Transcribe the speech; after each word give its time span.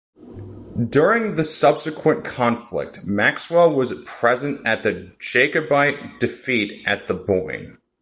During 0.89 1.35
the 1.35 1.43
subsequent 1.43 2.25
conflict 2.25 3.05
Maxwell 3.05 3.71
was 3.71 3.93
present 4.07 4.65
at 4.65 4.81
the 4.81 5.13
Jacobite 5.19 6.19
defeat 6.19 6.81
at 6.87 7.07
the 7.07 7.13
Boyne. 7.13 7.77